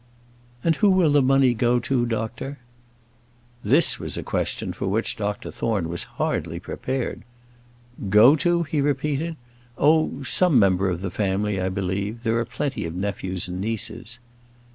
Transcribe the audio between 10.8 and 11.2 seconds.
of the